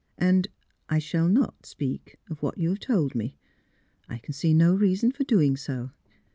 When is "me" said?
3.13-3.37